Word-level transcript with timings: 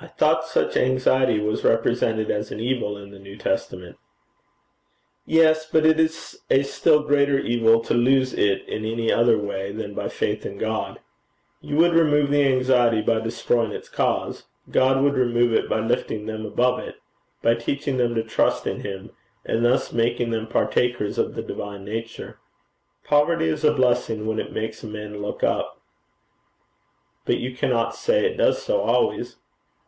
'I 0.00 0.08
thought 0.08 0.44
such 0.44 0.76
anxiety 0.76 1.40
was 1.40 1.64
represented 1.64 2.30
as 2.30 2.50
an 2.52 2.60
evil 2.60 2.98
in 2.98 3.08
the 3.10 3.18
New 3.18 3.38
Testament.' 3.38 3.96
'Yes. 5.24 5.64
But 5.70 5.86
it 5.86 5.98
is 5.98 6.42
a 6.50 6.60
still 6.62 7.02
greater 7.02 7.38
evil 7.38 7.80
to 7.80 7.94
lose 7.94 8.34
it 8.34 8.68
in 8.68 8.84
any 8.84 9.10
other 9.10 9.38
way 9.38 9.72
than 9.72 9.94
by 9.94 10.10
faith 10.10 10.44
in 10.44 10.58
God. 10.58 11.00
You 11.62 11.76
would 11.78 11.94
remove 11.94 12.28
the 12.30 12.42
anxiety 12.44 13.00
by 13.00 13.20
destroying 13.20 13.72
its 13.72 13.88
cause: 13.88 14.44
God 14.70 15.02
would 15.02 15.14
remove 15.14 15.54
it 15.54 15.70
by 15.70 15.80
lifting 15.80 16.26
them 16.26 16.44
above 16.44 16.80
it, 16.80 16.96
by 17.40 17.54
teaching 17.54 17.96
them 17.96 18.14
to 18.14 18.22
trust 18.22 18.66
in 18.66 18.80
him, 18.82 19.08
and 19.46 19.64
thus 19.64 19.90
making 19.90 20.32
them 20.32 20.46
partakers 20.48 21.16
of 21.16 21.34
the 21.34 21.42
divine 21.42 21.82
nature. 21.82 22.38
Poverty 23.04 23.46
is 23.48 23.64
a 23.64 23.72
blessing 23.72 24.26
when 24.26 24.38
it 24.38 24.52
makes 24.52 24.84
a 24.84 24.86
man 24.86 25.22
look 25.22 25.42
up.' 25.42 25.80
'But 27.24 27.38
you 27.38 27.56
cannot 27.56 27.94
say 27.96 28.26
it 28.26 28.36
does 28.36 28.60
so 28.62 28.82
always.' 28.82 29.36